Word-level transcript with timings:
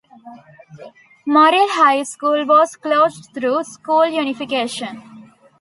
Morrill 1.27 1.67
High 1.69 2.01
School 2.01 2.43
was 2.47 2.75
closed 2.75 3.29
through 3.35 3.63
school 3.65 4.07
unification. 4.07 5.29